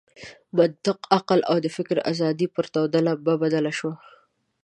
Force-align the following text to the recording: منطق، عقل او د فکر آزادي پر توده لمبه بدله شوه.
منطق، 0.57 0.99
عقل 1.15 1.39
او 1.49 1.55
د 1.61 1.67
فکر 1.77 1.97
آزادي 2.11 2.47
پر 2.55 2.65
توده 2.73 2.99
لمبه 3.07 3.33
بدله 3.43 3.71
شوه. 3.79 3.95